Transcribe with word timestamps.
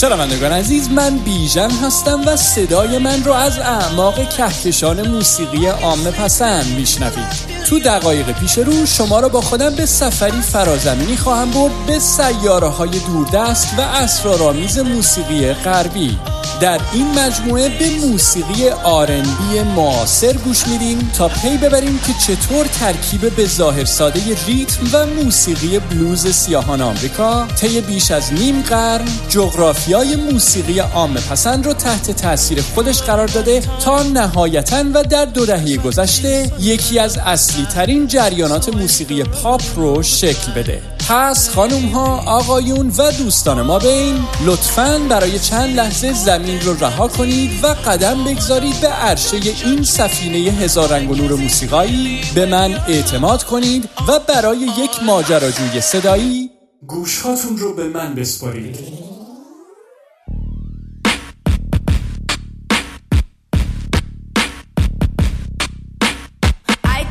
شنوندگان 0.00 0.52
عزیز 0.52 0.90
من 0.90 1.18
بیژن 1.18 1.70
هستم 1.70 2.20
و 2.26 2.36
صدای 2.36 2.98
من 2.98 3.24
رو 3.24 3.32
از 3.32 3.58
اعماق 3.58 4.28
کهکشان 4.28 5.08
موسیقی 5.08 5.66
عام 5.66 6.10
پسند 6.10 6.66
میشنوید. 6.66 7.60
تو 7.68 7.78
دقایق 7.78 8.32
پیش 8.32 8.58
رو 8.58 8.86
شما 8.86 9.20
رو 9.20 9.28
با 9.28 9.40
خودم 9.40 9.74
به 9.74 9.86
سفری 9.86 10.40
فرازمینی 10.40 11.16
خواهم 11.16 11.50
برد 11.50 11.72
به 11.86 11.98
سیاره 11.98 12.68
های 12.68 12.98
دوردست 12.98 13.74
و 13.78 13.80
اسرارآمیز 13.80 14.78
موسیقی 14.78 15.52
غربی. 15.52 16.18
در 16.60 16.80
این 16.92 17.18
مجموعه 17.18 17.68
به 17.68 17.90
موسیقی 18.06 18.68
آرنبی 18.68 19.60
معاصر 19.76 20.32
گوش 20.32 20.68
میدیم 20.68 21.10
تا 21.18 21.28
پی 21.28 21.56
ببریم 21.56 21.98
که 21.98 22.12
چطور 22.12 22.66
ترکیب 22.66 23.36
به 23.36 23.46
ظاهر 23.46 23.84
ساده 23.84 24.20
ریتم 24.46 24.86
و 24.92 25.06
موسیقی 25.06 25.78
بلوز 25.78 26.26
سیاهان 26.26 26.80
آمریکا 26.80 27.46
طی 27.46 27.80
بیش 27.80 28.10
از 28.10 28.32
نیم 28.32 28.62
قرن 28.62 29.08
جغرافیای 29.28 30.16
موسیقی 30.16 30.78
عام 30.78 31.14
پسند 31.14 31.66
رو 31.66 31.72
تحت 31.72 32.10
تاثیر 32.10 32.62
خودش 32.62 33.02
قرار 33.02 33.26
داده 33.26 33.62
تا 33.84 34.02
نهایتا 34.02 34.84
و 34.94 35.02
در 35.02 35.24
دو 35.24 35.46
دهه 35.46 35.76
گذشته 35.76 36.52
یکی 36.60 36.98
از 36.98 37.18
اصلی 37.18 37.66
ترین 37.66 38.06
جریانات 38.06 38.74
موسیقی 38.74 39.22
پاپ 39.24 39.62
رو 39.76 40.02
شکل 40.02 40.52
بده. 40.52 40.82
پس 41.08 41.50
خانوم 41.50 41.88
ها 41.88 42.22
آقایون 42.26 42.92
و 42.98 43.10
دوستان 43.12 43.62
ما 43.62 43.78
بین 43.78 44.24
لطفا 44.44 45.00
برای 45.08 45.38
چند 45.38 45.76
لحظه 45.76 46.12
زمین 46.30 46.60
رو 46.60 46.84
رها 46.84 47.08
کنید 47.08 47.64
و 47.64 47.66
قدم 47.66 48.24
بگذارید 48.24 48.80
به 48.80 48.88
عرشه 48.88 49.36
این 49.64 49.82
سفینه 49.82 50.38
هزار 50.38 50.88
رنگ 50.88 51.10
و 51.10 51.14
نور 51.14 51.34
موسیقایی 51.34 52.20
به 52.34 52.46
من 52.46 52.74
اعتماد 52.88 53.44
کنید 53.44 53.88
و 54.08 54.18
برای 54.28 54.58
یک 54.58 55.02
ماجراجوی 55.06 55.80
صدایی 55.80 56.50
گوشهاتون 56.86 57.56
رو 57.56 57.74
به 57.74 57.84
من 57.84 58.14
بسپارید 58.14 58.78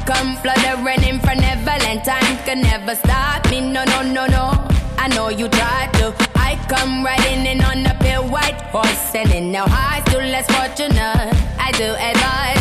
come 0.10 0.32
fluttering 0.42 1.20
for 1.26 1.36
Neverland. 1.44 2.02
Time 2.04 2.36
can 2.46 2.62
never 2.62 2.96
stop 2.96 3.42
me. 3.52 3.60
No, 3.76 3.84
no, 3.92 4.00
no, 4.16 4.24
no. 4.36 4.46
I 5.04 5.08
know 5.14 5.28
you 5.40 5.48
tried 5.58 5.94
to. 6.00 6.29
Come 6.70 7.04
riding 7.04 7.48
in 7.48 7.64
on 7.64 7.84
a 7.88 7.96
pale 7.96 8.24
white 8.30 8.62
horse, 8.70 9.16
and 9.16 9.32
in 9.32 9.52
now 9.52 9.66
high, 9.68 10.02
still 10.08 10.22
less 10.22 10.46
fortunate. 10.46 11.34
I 11.58 11.72
do 11.72 11.96
advise 11.98 12.59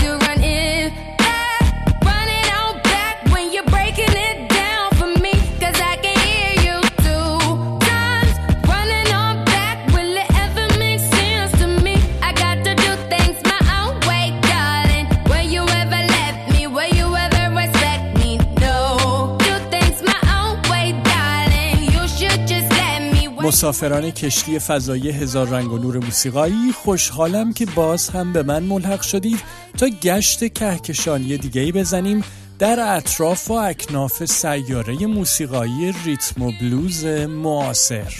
مسافران 23.69 24.11
کشتی 24.11 24.59
فضایی 24.59 25.11
هزار 25.11 25.49
رنگ 25.49 25.73
و 25.73 25.79
نور 25.79 25.99
موسیقایی 25.99 26.73
خوشحالم 26.73 27.53
که 27.53 27.67
باز 27.67 28.09
هم 28.09 28.33
به 28.33 28.43
من 28.43 28.63
ملحق 28.63 29.03
شدید. 29.03 29.41
تا 29.79 29.87
گشت 29.89 30.55
کهکشانی 30.55 31.39
دیگه 31.39 31.73
بزنیم 31.73 32.25
در 32.59 32.97
اطراف 32.97 33.51
و 33.51 33.55
اکناف 33.55 34.25
سیاره 34.25 35.07
موسیقایی 35.07 35.95
ریتم 36.05 36.43
و 36.43 36.53
بلوز 36.61 37.05
معاصر. 37.05 38.13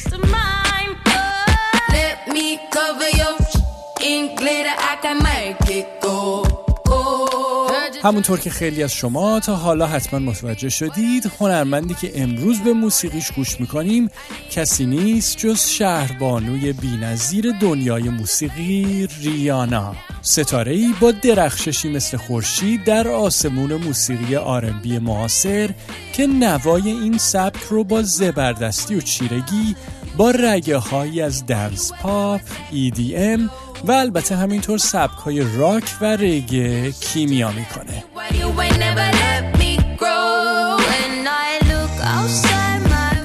همونطور 8.03 8.39
که 8.41 8.51
خیلی 8.51 8.83
از 8.83 8.93
شما 8.93 9.41
تا 9.41 9.57
حالا 9.57 9.87
حتما 9.87 10.21
متوجه 10.21 10.69
شدید 10.69 11.33
هنرمندی 11.41 11.95
که 11.95 12.23
امروز 12.23 12.61
به 12.61 12.73
موسیقیش 12.73 13.33
گوش 13.33 13.61
می‌کنیم 13.61 14.11
کسی 14.51 14.87
نیست 14.87 15.37
جز 15.37 15.61
شهربانوی 15.61 16.73
بینظیر 16.73 17.53
دنیای 17.61 18.03
موسیقی 18.03 19.09
ریانا. 19.21 19.95
ستاره 20.23 20.73
ای 20.73 20.95
با 21.01 21.11
درخششی 21.11 21.89
مثل 21.89 22.17
خورشید 22.17 22.85
در 22.85 23.09
آسمون 23.09 23.75
موسیقی 23.75 24.37
آرنبی 24.37 24.99
معاصر 24.99 25.71
که 26.13 26.27
نوای 26.27 26.91
این 26.91 27.19
سبک 27.19 27.63
رو 27.71 27.85
با 27.85 28.03
زبردستی 28.03 28.95
و 28.95 29.01
چیرگی 29.01 29.77
با 30.17 30.31
رگه 30.31 30.77
هایی 30.77 31.21
از 31.21 31.47
دنس 31.47 31.93
پاپ، 31.93 32.41
EDM 32.73 33.41
و 33.85 33.93
البته 33.93 34.37
همینطور 34.37 34.79
سبک 34.79 35.19
های 35.19 35.57
راک 35.57 35.85
و 36.01 36.05
رگه 36.05 36.93
کیمیا 36.93 37.51
می‌کنه. 37.51 38.05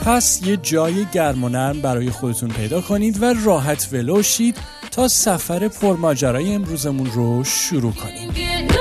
پس 0.05 0.41
یه 0.45 0.57
جای 0.57 1.05
گرم 1.13 1.43
و 1.43 1.49
نرم 1.49 1.81
برای 1.81 2.09
خودتون 2.09 2.49
پیدا 2.49 2.81
کنید 2.81 3.23
و 3.23 3.33
راحت 3.45 3.89
ولوشید 3.91 4.57
تا 4.91 5.07
سفر 5.07 5.67
پرماجرای 5.67 6.53
امروزمون 6.53 7.11
رو 7.11 7.43
شروع 7.43 7.93
کنیم 7.93 8.72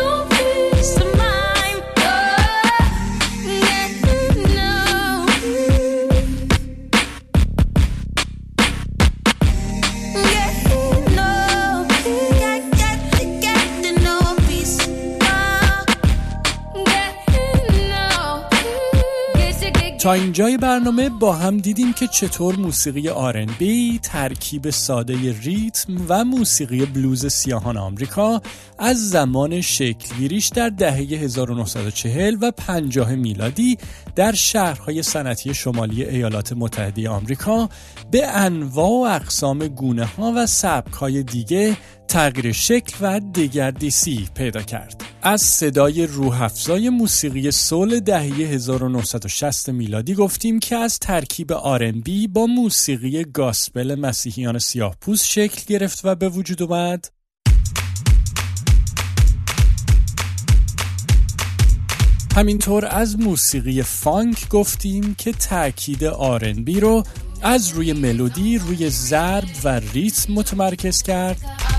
تا 20.03 20.13
اینجای 20.13 20.57
برنامه 20.57 21.09
با 21.09 21.33
هم 21.33 21.59
دیدیم 21.59 21.93
که 21.93 22.07
چطور 22.07 22.57
موسیقی 22.57 23.09
آرنبی 23.09 24.01
ترکیب 24.03 24.71
ساده 24.71 25.15
ریتم 25.43 25.93
و 26.09 26.25
موسیقی 26.25 26.87
بلوز 26.87 27.27
سیاهان 27.27 27.77
آمریکا 27.77 28.43
از 28.79 29.11
زمان 29.11 29.61
شکلگیریش 29.61 30.49
در 30.49 30.69
دهه 30.69 30.97
1940 30.97 32.37
و 32.41 32.51
50 32.51 33.15
میلادی 33.15 33.79
در 34.17 34.33
شهرهای 34.33 35.03
صنعتی 35.03 35.55
شمالی 35.55 36.05
ایالات 36.05 36.53
متحده 36.53 37.09
آمریکا 37.09 37.69
به 38.11 38.27
انواع 38.27 38.91
و 38.91 39.15
اقسام 39.15 39.69
گونه 39.69 40.05
ها 40.05 40.33
و 40.37 40.47
سبک 40.47 40.93
های 40.93 41.23
دیگه 41.23 41.77
تغییر 42.13 42.53
شکل 42.53 42.97
و 43.01 43.21
دگردیسی 43.21 44.29
پیدا 44.35 44.63
کرد. 44.63 45.05
از 45.23 45.41
صدای 45.41 46.07
روحفزای 46.07 46.91
موسیقی 46.91 47.51
سول 47.51 48.01
دهه 48.01 48.23
1960 48.25 49.69
میلادی 49.69 50.15
گفتیم 50.15 50.61
که 50.61 50.77
از 50.77 50.99
ترکیب 50.99 51.53
آرنبی 51.53 52.27
با 52.27 52.47
موسیقی 52.47 53.25
گاسپل 53.25 53.95
مسیحیان 53.95 54.59
سیاه 54.59 54.97
پوست 55.01 55.27
شکل 55.27 55.63
گرفت 55.67 56.01
و 56.05 56.15
به 56.15 56.29
وجود 56.29 56.63
اومد. 56.63 57.09
همینطور 62.37 62.87
از 62.87 63.21
موسیقی 63.21 63.83
فانک 63.83 64.49
گفتیم 64.49 65.15
که 65.15 65.33
تاکید 65.33 66.05
R&B 66.05 66.81
رو 66.81 67.03
از 67.43 67.69
روی 67.69 67.93
ملودی 67.93 68.59
روی 68.59 68.91
ضرب 68.91 69.49
و 69.65 69.69
ریتم 69.69 70.33
متمرکز 70.33 71.03
کرد 71.03 71.72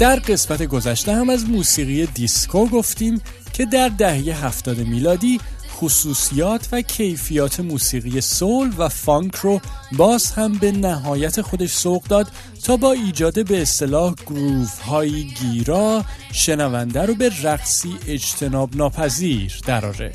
در 0.00 0.16
قسمت 0.16 0.62
گذشته 0.62 1.14
هم 1.14 1.30
از 1.30 1.48
موسیقی 1.48 2.06
دیسکو 2.06 2.66
گفتیم 2.66 3.20
که 3.52 3.66
در 3.66 3.88
دهه 3.88 4.44
70 4.44 4.78
میلادی 4.78 5.40
خصوصیات 5.70 6.68
و 6.72 6.82
کیفیات 6.82 7.60
موسیقی 7.60 8.20
soul 8.20 8.72
و 8.78 8.88
فانک 8.88 9.34
رو 9.34 9.60
باز 9.92 10.32
هم 10.32 10.52
به 10.52 10.72
نهایت 10.72 11.40
خودش 11.40 11.72
سوق 11.72 12.02
داد 12.04 12.26
تا 12.64 12.76
با 12.76 12.92
ایجاد 12.92 13.46
به 13.46 13.62
اصطلاح 13.62 14.14
گروف 14.26 14.78
های 14.78 15.24
گیرا 15.24 16.04
شنونده 16.32 17.02
رو 17.02 17.14
به 17.14 17.30
رقصی 17.42 17.96
اجتناب 18.06 18.76
ناپذیر 18.76 19.60
دراره. 19.66 20.12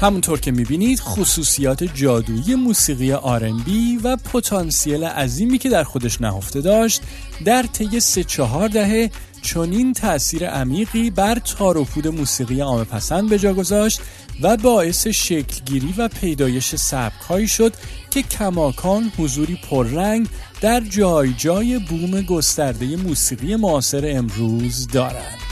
همونطور 0.00 0.40
که 0.40 0.50
می‌بینید 0.50 1.00
خصوصیات 1.00 1.84
جادویی 1.84 2.54
موسیقی 2.54 3.12
آرنبی 3.12 3.96
و 4.04 4.16
پتانسیل 4.16 5.04
عظیمی 5.04 5.58
که 5.58 5.68
در 5.68 5.84
خودش 5.84 6.20
نهفته 6.20 6.60
داشت 6.60 7.02
در 7.44 7.62
طی 7.62 8.00
سه 8.00 8.24
چهار 8.24 8.68
دهه 8.68 9.10
چنین 9.42 9.92
تاثیر 9.92 10.46
عمیقی 10.46 11.10
بر 11.10 11.34
تار 11.34 11.78
و 11.78 11.84
پود 11.84 12.08
موسیقی 12.08 12.60
عامه 12.60 12.84
پسند 12.84 13.28
به 13.28 13.38
جا 13.38 13.54
گذاشت 13.54 14.00
و 14.42 14.56
باعث 14.56 15.06
شکلگیری 15.06 15.94
و 15.98 16.08
پیدایش 16.08 16.74
سبکهایی 16.74 17.48
شد 17.48 17.72
که 18.10 18.22
کماکان 18.22 19.12
حضوری 19.18 19.58
پررنگ 19.70 20.28
در 20.60 20.80
جای 20.80 21.32
جای 21.32 21.78
بوم 21.78 22.20
گسترده 22.20 22.96
موسیقی 22.96 23.56
معاصر 23.56 24.02
امروز 24.04 24.88
دارند. 24.88 25.49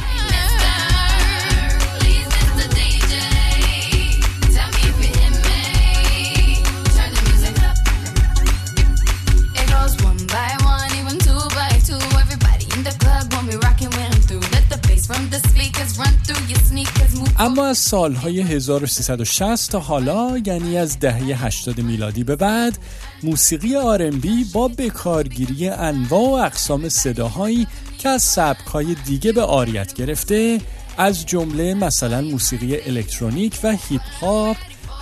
اما 17.48 17.66
از 17.66 17.78
سالهای 17.78 18.40
1360 18.40 19.70
تا 19.70 19.80
حالا 19.80 20.38
یعنی 20.46 20.78
از 20.78 20.98
دهه 20.98 21.44
80 21.44 21.80
میلادی 21.80 22.24
به 22.24 22.36
بعد 22.36 22.78
موسیقی 23.22 23.76
R&B 23.76 24.44
با 24.52 24.68
بکارگیری 24.68 25.68
انواع 25.68 26.20
و 26.20 26.44
اقسام 26.44 26.88
صداهایی 26.88 27.66
که 27.98 28.08
از 28.08 28.22
سبکهای 28.22 28.94
دیگه 28.94 29.32
به 29.32 29.42
عاریت 29.42 29.92
گرفته 29.94 30.60
از 30.98 31.26
جمله 31.26 31.74
مثلا 31.74 32.20
موسیقی 32.20 32.76
الکترونیک 32.80 33.58
و 33.62 33.76
هیپ 33.88 34.02
هاپ 34.20 34.56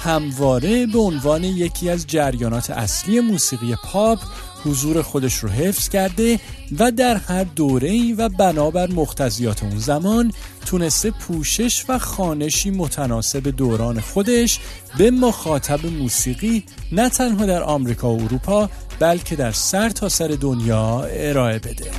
همواره 0.05 0.87
به 0.87 0.99
عنوان 0.99 1.45
یکی 1.45 1.91
از 1.91 2.07
جریانات 2.07 2.71
اصلی 2.71 3.21
موسیقی 3.21 3.77
پاپ 3.85 4.19
حضور 4.67 5.03
خودش 5.03 5.35
رو 5.35 5.49
حفظ 5.49 5.89
کرده 5.89 6.41
و 6.79 6.91
در 6.91 7.17
هر 7.17 7.45
دوره 7.45 8.15
و 8.15 8.29
بنابر 8.29 8.91
مقتضیات 8.91 9.63
اون 9.63 9.79
زمان 9.79 10.33
تونسته 10.67 11.11
پوشش 11.11 11.85
و 11.89 11.99
خانشی 11.99 12.71
متناسب 12.71 13.49
دوران 13.49 14.01
خودش 14.01 14.61
به 14.99 15.11
مخاطب 15.11 15.87
موسیقی 15.87 16.65
نه 16.93 17.09
تنها 17.09 17.47
در 17.47 17.63
آمریکا 17.63 18.15
و 18.15 18.23
اروپا 18.23 18.71
بلکه 18.99 19.37
در 19.37 19.53
سر 19.53 19.91
تا 19.91 20.09
سر 20.09 20.29
دنیا 20.29 21.03
ارائه 21.11 21.59
بده. 21.59 21.91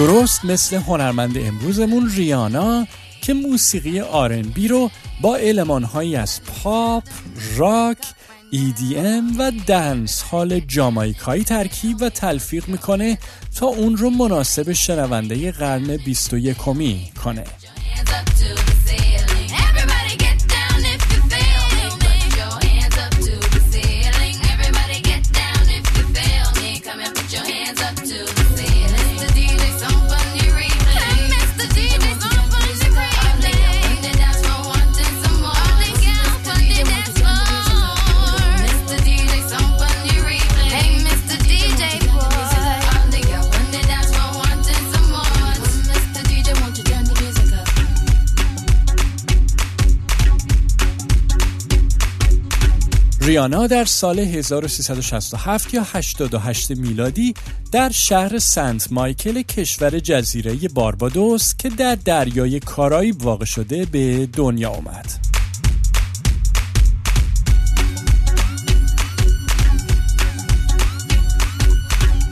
درست 0.00 0.44
مثل 0.44 0.76
هنرمند 0.76 1.38
امروزمون 1.38 2.10
ریانا 2.10 2.86
که 3.22 3.34
موسیقی 3.34 4.00
آرنبی 4.00 4.68
رو 4.68 4.90
با 5.20 5.36
علمانهایی 5.36 6.16
از 6.16 6.40
پاپ، 6.44 7.04
راک، 7.56 7.98
EDM 8.52 9.38
و 9.38 9.52
دنس 9.66 10.22
حال 10.22 10.60
جامایکایی 10.60 11.44
ترکیب 11.44 11.96
و 12.02 12.08
تلفیق 12.08 12.68
می‌کنه 12.68 13.18
تا 13.56 13.66
اون 13.66 13.96
رو 13.96 14.10
مناسب 14.10 14.72
شنونده 14.72 15.52
قرن 15.52 15.96
21 15.96 16.56
کنه. 17.24 17.44
ریانا 53.30 53.66
در 53.66 53.84
سال 53.84 54.18
1367 54.18 55.74
یا 55.74 55.82
88 55.92 56.70
میلادی 56.70 57.34
در 57.72 57.90
شهر 57.90 58.38
سنت 58.38 58.92
مایکل 58.92 59.42
کشور 59.42 59.98
جزیره 59.98 60.68
باربادوس 60.74 61.54
که 61.54 61.68
در 61.68 61.94
دریای 61.94 62.60
کارائیب 62.60 63.22
واقع 63.22 63.44
شده 63.44 63.84
به 63.84 64.26
دنیا 64.26 64.70
آمد. 64.70 65.29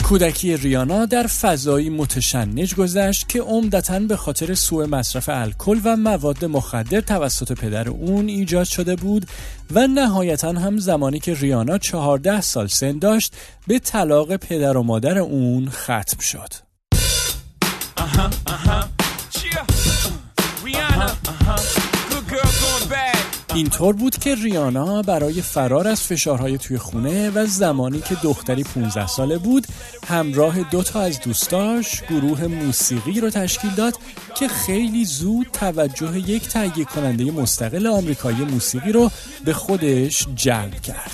کودکی 0.09 0.57
ریانا 0.57 1.07
در 1.07 1.27
فضایی 1.27 1.91
متشنج 1.91 2.75
گذشت 2.75 3.29
که 3.29 3.43
عمدتا 3.43 3.99
به 3.99 4.17
خاطر 4.17 4.55
سوء 4.55 4.87
مصرف 4.87 5.29
الکل 5.29 5.81
و 5.85 5.97
مواد 5.97 6.45
مخدر 6.45 7.01
توسط 7.01 7.53
پدر 7.53 7.89
اون 7.89 8.29
ایجاد 8.29 8.65
شده 8.65 8.97
بود 8.97 9.27
و 9.71 9.87
نهایتا 9.87 10.53
هم 10.53 10.79
زمانی 10.79 11.21
که 11.21 11.35
ریانا 11.35 11.79
14 11.79 12.41
سال 12.41 12.67
سن 12.67 12.99
داشت 12.99 13.37
به 13.67 13.79
طلاق 13.79 14.37
پدر 14.37 14.77
و 14.77 14.83
مادر 14.83 15.19
اون 15.19 15.69
ختم 15.71 16.21
شد. 16.21 16.55
اینطور 23.59 23.95
بود 23.95 24.19
که 24.19 24.35
ریانا 24.35 25.03
برای 25.03 25.43
فرار 25.43 25.89
از 25.89 26.03
فشارهای 26.03 26.59
توی 26.59 26.79
خونه 26.79 27.31
و 27.31 27.47
زمانی 27.47 28.01
که 28.01 28.15
دختری 28.15 28.65
15 28.65 29.07
ساله 29.07 29.39
بود 29.39 29.67
همراه 30.09 30.63
دوتا 30.63 31.01
از 31.01 31.21
دوستاش 31.21 32.03
گروه 32.03 32.47
موسیقی 32.47 33.21
رو 33.21 33.31
تشکیل 33.31 33.71
داد 33.71 33.95
که 34.35 34.49
خیلی 34.49 35.05
زود 35.05 35.47
توجه 35.53 36.19
یک 36.19 36.49
تهیه 36.49 36.85
کننده 36.85 37.25
مستقل 37.25 37.87
آمریکایی 37.87 38.45
موسیقی 38.45 38.93
رو 38.93 39.11
به 39.45 39.53
خودش 39.53 40.27
جلب 40.35 40.81
کرد. 40.81 41.11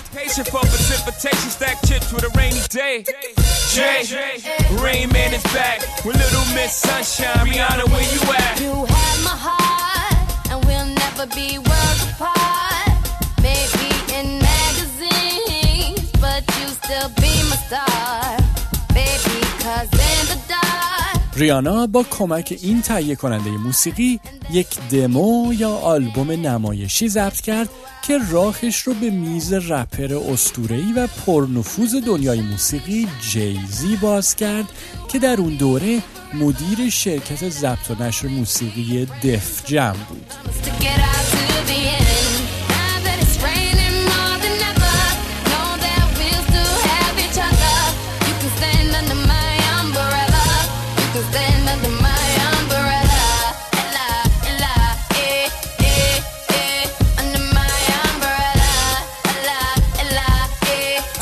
ریانا 21.35 21.87
با 21.87 22.03
کمک 22.03 22.57
این 22.61 22.81
تهیه 22.81 23.15
کننده 23.15 23.49
موسیقی 23.49 24.19
یک 24.51 24.67
دمو 24.91 25.53
یا 25.53 25.69
آلبوم 25.69 26.31
نمایشی 26.31 27.09
ضبط 27.09 27.41
کرد 27.41 27.69
که 28.07 28.17
راهش 28.31 28.79
رو 28.79 28.93
به 28.93 29.09
میز 29.09 29.53
رپر 29.53 30.31
استورهی 30.31 30.93
و 30.93 31.07
پرنفوذ 31.07 31.95
دنیای 31.95 32.41
موسیقی 32.41 33.07
جیزی 33.21 33.95
باز 33.95 34.35
کرد 34.35 34.65
که 35.11 35.19
در 35.19 35.37
اون 35.37 35.55
دوره 35.55 36.01
مدیر 36.33 36.89
شرکت 36.89 37.49
ضبط 37.49 37.91
و 37.91 38.03
نشر 38.03 38.27
موسیقی 38.27 39.05
دف 39.05 39.65
جم 39.65 39.95
بود. 40.09 40.33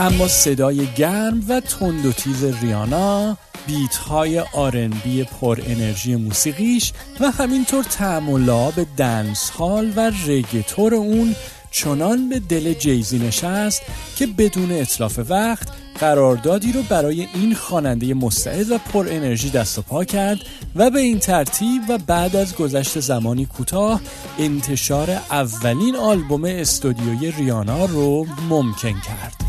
اما 0.04 0.28
صدای 0.28 0.88
گرم 0.96 1.44
و 1.50 1.60
تند 1.60 2.06
و 2.06 2.12
تیز 2.12 2.44
ریانا 2.44 3.38
بیت 3.68 3.96
های 3.96 4.40
آرنبی 4.40 5.24
پر 5.24 5.60
انرژی 5.66 6.16
موسیقیش 6.16 6.94
و 7.20 7.32
همینطور 7.32 7.84
تعملاب 7.84 8.74
دنس 8.98 9.50
هال 9.50 9.94
و 9.96 10.12
رگتور 10.28 10.96
اون 10.96 11.36
چنان 11.72 12.30
به 12.30 12.40
دل 12.40 12.74
جیزی 12.74 13.20
نشست 13.20 13.82
که 14.16 14.28
بدون 14.28 14.72
اطلاف 14.72 15.20
وقت 15.30 15.68
قراردادی 16.00 16.72
رو 16.72 16.84
برای 16.84 17.28
این 17.34 17.56
خواننده 17.56 18.14
مستعد 18.14 18.72
و 18.72 18.78
پر 18.78 19.08
انرژی 19.10 19.50
دست 19.50 19.80
و 19.80 19.82
پا 19.82 20.04
کرد 20.04 20.40
و 20.76 20.90
به 20.90 21.00
این 21.00 21.20
ترتیب 21.20 21.82
و 21.90 21.98
بعد 21.98 22.36
از 22.36 22.56
گذشت 22.56 23.00
زمانی 23.00 23.46
کوتاه 23.46 24.02
انتشار 24.40 25.10
اولین 25.32 25.96
آلبوم 25.96 26.44
استودیوی 26.46 27.32
ریانا 27.32 27.86
رو 27.86 28.26
ممکن 28.50 28.94
کرد. 28.94 29.43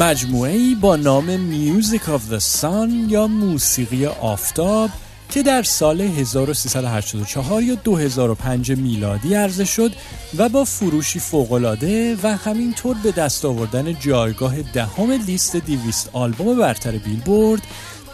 مجموعه 0.00 0.52
ای 0.52 0.74
با 0.74 0.96
نام 0.96 1.36
Music 1.52 2.02
of 2.02 2.32
the 2.32 2.40
Sun 2.60 2.90
یا 3.08 3.26
موسیقی 3.26 4.06
آفتاب 4.06 4.90
که 5.30 5.42
در 5.42 5.62
سال 5.62 6.00
1384 6.00 7.62
یا 7.62 7.74
2005 7.74 8.72
میلادی 8.72 9.34
عرضه 9.34 9.64
شد 9.64 9.92
و 10.38 10.48
با 10.48 10.64
فروشی 10.64 11.18
فوقالعاده 11.18 12.16
و 12.22 12.36
همینطور 12.36 12.96
به 13.02 13.12
دست 13.12 13.44
آوردن 13.44 13.98
جایگاه 13.98 14.62
دهم 14.62 15.12
لیست 15.12 15.56
دیویست 15.56 16.10
آلبوم 16.12 16.58
برتر 16.58 16.90
بیلبورد 16.90 17.62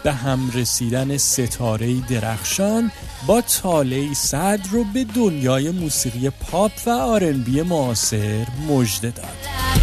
به 0.03 0.13
هم 0.13 0.51
رسیدن 0.53 1.17
ستاره 1.17 1.99
درخشان 2.09 2.91
با 3.27 3.41
تاله 3.41 4.13
صدر 4.13 4.69
رو 4.71 4.83
به 4.83 5.03
دنیای 5.03 5.71
موسیقی 5.71 6.29
پاپ 6.29 6.71
و 6.85 6.89
آرنبی 6.89 7.61
معاصر 7.61 8.47
مژده 8.67 9.09
داد. 9.09 9.82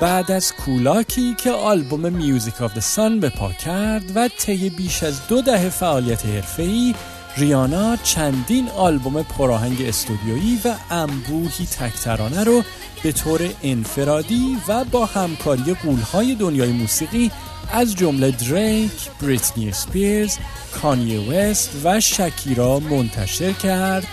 بعد 0.00 0.30
از 0.30 0.52
کولاکی 0.52 1.34
که 1.34 1.50
آلبوم 1.50 2.12
Music 2.12 2.62
of 2.62 2.74
the 2.74 2.80
Sun 2.80 3.20
به 3.20 3.28
پا 3.28 3.52
کرد 3.52 4.16
و 4.16 4.28
طی 4.28 4.70
بیش 4.70 5.02
از 5.02 5.26
دو 5.28 5.42
دهه 5.42 5.68
فعالیت 5.68 6.26
حرفه‌ای 6.26 6.94
ریانا 7.36 7.96
چندین 7.96 8.68
آلبوم 8.68 9.22
پرآهنگ 9.22 9.82
استودیویی 9.82 10.60
و 10.64 10.74
انبوهی 10.90 11.66
تک‌ترانه 11.66 12.44
رو 12.44 12.62
به 13.02 13.12
طور 13.12 13.40
انفرادی 13.62 14.56
و 14.68 14.84
با 14.84 15.06
همکاری 15.06 15.74
غول‌های 15.74 16.34
دنیای 16.34 16.72
موسیقی 16.72 17.30
از 17.72 17.94
جمله 17.94 18.30
دریک، 18.30 19.10
بریتنی 19.22 19.68
اسپیرز، 19.68 20.36
کانی 20.82 21.16
وست 21.16 21.70
و 21.84 22.00
شکیرا 22.00 22.78
منتشر 22.78 23.52
کرد. 23.52 24.06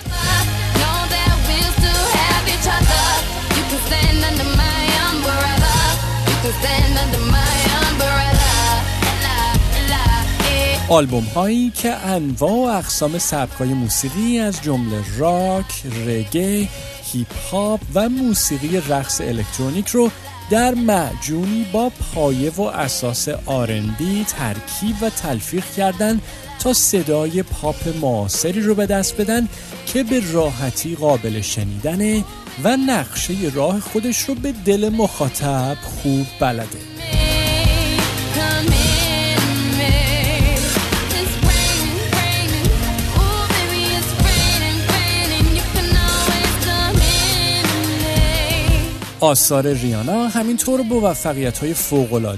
آلبوم 10.93 11.23
هایی 11.23 11.69
که 11.69 11.95
انواع 11.95 12.51
و 12.51 12.77
اقسام 12.77 13.17
سبکای 13.17 13.69
موسیقی 13.73 14.39
از 14.39 14.61
جمله 14.61 15.17
راک، 15.17 15.85
reggae، 16.07 16.67
هیپ 17.03 17.27
هاپ 17.51 17.79
و 17.93 18.09
موسیقی 18.09 18.81
رقص 18.89 19.21
الکترونیک 19.21 19.87
رو 19.87 20.11
در 20.49 20.73
معجونی 20.75 21.65
با 21.73 21.89
پایه 21.89 22.51
و 22.51 22.61
اساس 22.61 23.27
آرندی 23.45 24.25
ترکیب 24.27 24.95
و 25.01 25.09
تلفیق 25.09 25.65
کردند 25.77 26.21
تا 26.59 26.73
صدای 26.73 27.43
پاپ 27.43 27.97
معاصری 28.01 28.61
رو 28.61 28.75
به 28.75 28.85
دست 28.85 29.21
بدن 29.21 29.47
که 29.85 30.03
به 30.03 30.31
راحتی 30.31 30.95
قابل 30.95 31.41
شنیدنه 31.41 32.23
و 32.63 32.77
نقشه 32.77 33.33
راه 33.53 33.79
خودش 33.79 34.19
رو 34.19 34.35
به 34.35 34.51
دل 34.65 34.89
مخاطب 34.89 35.77
خوب 35.81 36.25
بلده. 36.39 36.93
آثار 49.23 49.73
ریانا 49.73 50.27
همینطور 50.27 50.81
موفقیت 50.81 51.57
های 51.57 51.75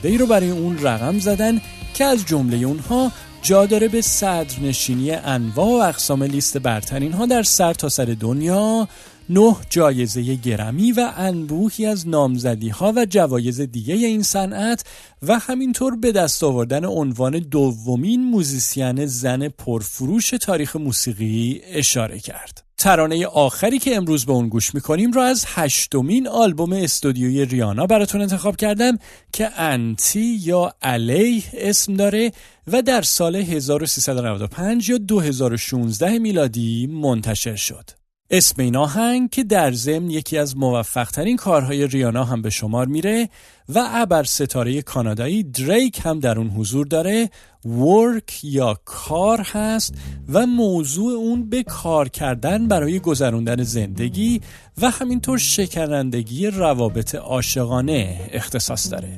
ای 0.04 0.18
رو 0.18 0.26
برای 0.26 0.50
اون 0.50 0.80
رقم 0.80 1.20
زدن 1.20 1.62
که 1.94 2.06
از 2.06 2.26
جمله 2.26 2.58
اونها 2.58 3.12
جا 3.42 3.66
داره 3.66 3.88
به 3.88 4.02
صدرنشینی 4.02 5.12
انواع 5.12 5.68
و 5.68 5.90
اقسام 5.90 6.24
لیست 6.24 6.58
برترین 6.58 7.14
ها 7.14 7.26
در 7.26 7.44
سر 7.44 7.74
تا 7.74 7.90
سر 7.90 8.16
دنیا 8.20 8.88
نه 9.30 9.56
جایزه 9.70 10.36
گرمی 10.36 10.92
و 10.92 11.12
انبوهی 11.18 11.86
از 11.86 12.08
نامزدی 12.08 12.70
ها 12.70 12.94
و 12.96 13.06
جوایز 13.06 13.62
دیگه 13.62 13.94
این 13.94 14.24
صنعت 14.24 14.84
و 15.28 15.40
همینطور 15.40 15.96
به 15.96 16.12
دست 16.12 16.44
آوردن 16.44 16.86
عنوان 16.86 17.40
دومین 17.40 18.24
موزیسین 18.24 19.06
زن 19.06 19.48
پرفروش 19.48 20.30
تاریخ 20.30 20.76
موسیقی 20.76 21.62
اشاره 21.66 22.20
کرد. 22.20 22.65
ترانه 22.86 23.28
آخری 23.28 23.80
که 23.80 23.96
امروز 23.96 24.26
به 24.26 24.32
اون 24.32 24.50
گوش 24.50 24.76
می‌کنیم 24.76 25.12
را 25.12 25.24
از 25.24 25.46
هشتمین 25.48 26.28
آلبوم 26.28 26.74
استودیوی 26.74 27.46
ریانا 27.46 27.86
براتون 27.86 28.22
انتخاب 28.22 28.56
کردم 28.56 28.98
که 29.34 29.62
انتی 29.62 30.40
یا 30.42 30.74
علیه 30.82 31.44
اسم 31.54 31.94
داره 31.94 32.32
و 32.68 32.82
در 32.82 33.02
سال 33.02 33.36
1395 33.36 34.90
یا 34.90 34.98
2016 34.98 36.20
میلادی 36.20 36.88
منتشر 36.88 37.56
شد. 37.56 38.05
اسم 38.30 38.62
این 38.62 38.76
آهنگ 38.76 39.30
که 39.30 39.44
در 39.44 39.72
ضمن 39.72 40.10
یکی 40.10 40.38
از 40.38 40.58
موفقترین 40.58 41.38
کارهای 41.38 41.88
ریانا 41.88 42.24
هم 42.24 42.42
به 42.42 42.50
شمار 42.50 42.86
میره 42.86 43.30
و 43.70 43.88
ابر 43.92 44.24
ستاره 44.24 44.82
کانادایی 44.82 45.44
دریک 45.44 46.02
هم 46.04 46.20
در 46.20 46.38
اون 46.40 46.50
حضور 46.50 46.88
داره 46.88 47.30
ورک 47.66 48.40
یا 48.44 48.80
کار 48.86 49.42
هست 49.42 49.94
و 50.30 50.46
موضوع 50.46 51.14
اون 51.14 51.50
به 51.50 51.64
کار 51.64 52.10
کردن 52.10 52.68
برای 52.68 53.00
گذروندن 53.00 53.64
زندگی 53.64 54.42
و 54.82 54.90
همینطور 54.90 55.38
شکنندگی 55.38 56.48
روابط 56.48 57.16
عاشقانه 57.16 58.30
اختصاص 58.32 58.92
داره. 58.92 59.18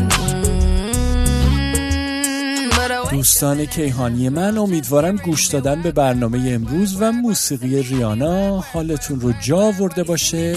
دوستان 3.11 3.65
کیهانی 3.65 4.29
من 4.29 4.57
امیدوارم 4.57 5.15
گوش 5.15 5.47
دادن 5.47 5.81
به 5.81 5.91
برنامه 5.91 6.51
امروز 6.51 7.01
و 7.01 7.11
موسیقی 7.11 7.83
ریانا 7.83 8.59
حالتون 8.59 9.21
رو 9.21 9.33
جا 9.41 9.71
ورده 9.71 10.03
باشه. 10.03 10.55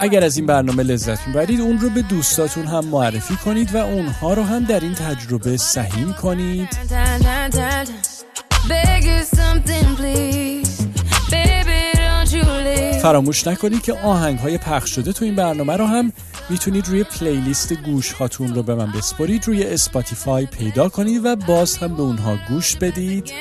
اگر 0.00 0.24
از 0.24 0.36
این 0.36 0.46
برنامه 0.46 0.82
لذت 0.82 1.26
می‌برید 1.26 1.60
اون 1.60 1.78
رو 1.78 1.90
به 1.90 2.02
دوستاتون 2.02 2.66
هم 2.66 2.84
معرفی 2.84 3.36
کنید 3.36 3.74
و 3.74 3.76
اونها 3.76 4.34
رو 4.34 4.42
هم 4.42 4.64
در 4.64 4.80
این 4.80 4.94
تجربه 4.94 5.56
سهیم 5.56 6.12
کنید. 6.12 6.68
فراموش 13.04 13.46
نکنید 13.46 13.82
که 13.82 13.92
آهنگ 13.92 14.38
های 14.38 14.58
پخش 14.58 14.94
شده 14.94 15.12
تو 15.12 15.24
این 15.24 15.34
برنامه 15.34 15.76
رو 15.76 15.86
هم 15.86 16.12
می‌تونید 16.50 16.88
روی 16.88 17.04
playlist 17.04 17.72
گوش 17.72 18.12
هاتون 18.12 18.54
رو 18.54 18.62
به 18.62 18.74
من 18.74 18.92
بسپرید 18.92 19.46
روی 19.46 19.62
Spotify 19.62 20.46
پیدا 20.46 20.88
کنید 20.88 21.24
و 21.24 21.36
باز 21.36 21.76
هم 21.76 21.96
به 21.96 22.02
اونها 22.02 22.38
گوش 22.48 22.76
بدید. 22.76 23.32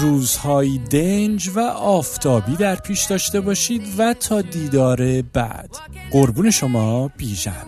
روزهای 0.00 0.78
دنج 0.78 1.50
و 1.54 1.60
آفتابی 1.70 2.56
در 2.56 2.76
پیش 2.76 3.04
داشته 3.04 3.40
باشید 3.40 3.82
و 3.98 4.14
تا 4.14 4.40
دیدار 4.40 5.22
بعد. 5.22 5.70
قربون 6.10 6.50
شما 6.50 7.08
بیژن. 7.08 7.64